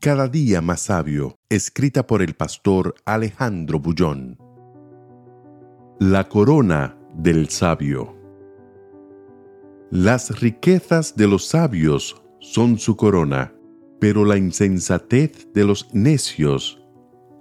[0.00, 4.38] Cada día más sabio, escrita por el pastor Alejandro Bullón.
[5.98, 8.16] La corona del sabio.
[9.90, 13.52] Las riquezas de los sabios son su corona,
[13.98, 16.82] pero la insensatez de los necios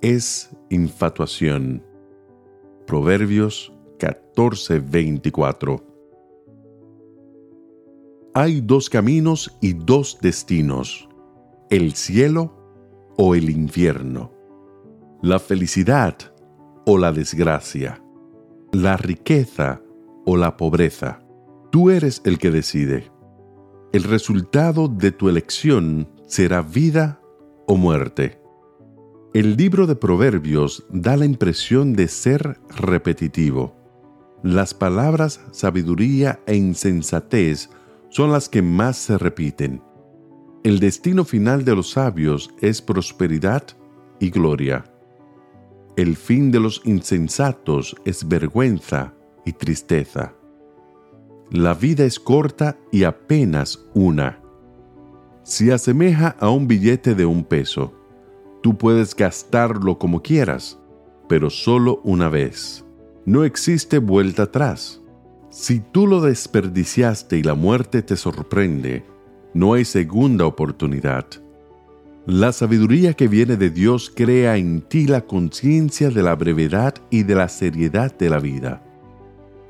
[0.00, 1.84] es infatuación.
[2.86, 5.82] Proverbios 14:24
[8.32, 11.08] Hay dos caminos y dos destinos
[11.70, 12.54] el cielo
[13.16, 14.32] o el infierno,
[15.22, 16.16] la felicidad
[16.86, 18.02] o la desgracia,
[18.72, 19.80] la riqueza
[20.26, 21.20] o la pobreza.
[21.70, 23.10] Tú eres el que decide.
[23.92, 27.20] El resultado de tu elección será vida
[27.66, 28.40] o muerte.
[29.32, 33.74] El libro de Proverbios da la impresión de ser repetitivo.
[34.42, 37.70] Las palabras sabiduría e insensatez
[38.10, 39.82] son las que más se repiten.
[40.64, 43.64] El destino final de los sabios es prosperidad
[44.18, 44.86] y gloria.
[45.94, 49.12] El fin de los insensatos es vergüenza
[49.44, 50.32] y tristeza.
[51.50, 54.40] La vida es corta y apenas una.
[55.42, 57.92] Se asemeja a un billete de un peso.
[58.62, 60.78] Tú puedes gastarlo como quieras,
[61.28, 62.86] pero solo una vez.
[63.26, 65.02] No existe vuelta atrás.
[65.50, 69.04] Si tú lo desperdiciaste y la muerte te sorprende,
[69.54, 71.26] no hay segunda oportunidad.
[72.26, 77.22] La sabiduría que viene de Dios crea en ti la conciencia de la brevedad y
[77.22, 78.82] de la seriedad de la vida.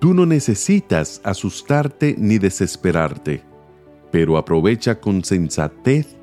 [0.01, 3.43] Tú no necesitas asustarte ni desesperarte,
[4.11, 6.17] pero aprovecha con sensatez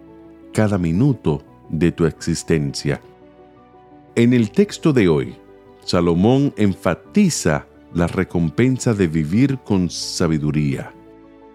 [0.53, 3.01] cada minuto de tu existencia.
[4.15, 5.35] En el texto de hoy,
[5.83, 10.93] Salomón enfatiza la recompensa de vivir con sabiduría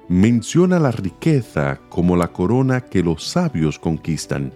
[0.09, 4.53] menciona la riqueza como la corona que los sabios conquistan.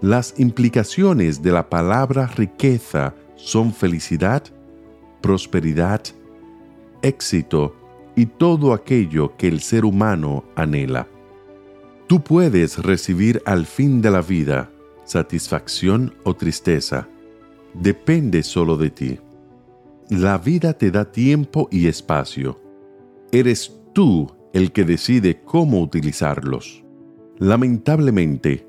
[0.00, 4.42] Las implicaciones de la palabra riqueza son felicidad,
[5.22, 6.02] prosperidad,
[7.02, 7.74] éxito
[8.14, 11.08] y todo aquello que el ser humano anhela.
[12.06, 14.70] Tú puedes recibir al fin de la vida
[15.04, 17.08] satisfacción o tristeza.
[17.74, 19.18] Depende solo de ti.
[20.10, 22.60] La vida te da tiempo y espacio.
[23.32, 26.84] Eres tú el que decide cómo utilizarlos.
[27.38, 28.66] Lamentablemente,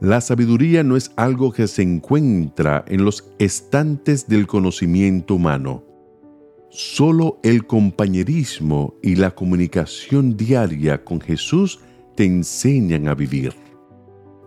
[0.00, 5.84] la sabiduría no es algo que se encuentra en los estantes del conocimiento humano.
[6.68, 11.80] Solo el compañerismo y la comunicación diaria con Jesús
[12.16, 13.54] te enseñan a vivir.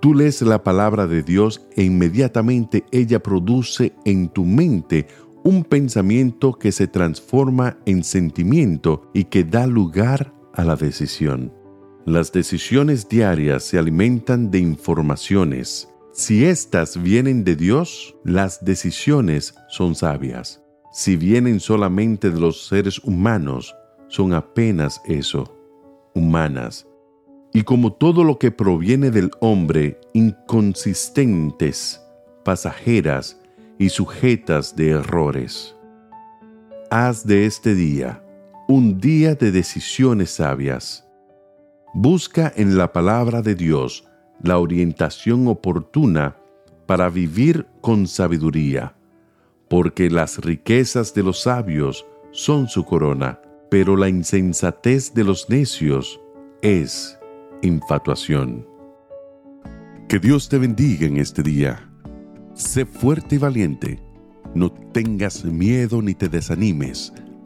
[0.02, 5.08] Tú lees la palabra de Dios e inmediatamente ella produce en tu mente
[5.44, 11.54] un pensamiento que se transforma en sentimiento y que da lugar a la decisión.
[12.06, 15.88] Las decisiones diarias se alimentan de informaciones.
[16.14, 20.62] Si éstas vienen de Dios, las decisiones son sabias.
[20.92, 23.76] Si vienen solamente de los seres humanos,
[24.08, 25.56] son apenas eso,
[26.16, 26.88] humanas.
[27.54, 32.02] Y como todo lo que proviene del hombre, inconsistentes,
[32.44, 33.40] pasajeras
[33.78, 35.76] y sujetas de errores.
[36.90, 38.24] Haz de este día
[38.70, 41.08] un día de decisiones sabias.
[41.94, 44.06] Busca en la palabra de Dios
[44.44, 46.36] la orientación oportuna
[46.86, 48.94] para vivir con sabiduría,
[49.70, 53.40] porque las riquezas de los sabios son su corona,
[53.72, 56.20] pero la insensatez de los necios
[56.62, 57.18] es
[57.62, 58.68] infatuación.
[60.10, 61.90] Que Dios te bendiga en este día.
[62.54, 64.04] Sé fuerte y valiente.
[64.54, 67.14] No tengas miedo ni te desanimes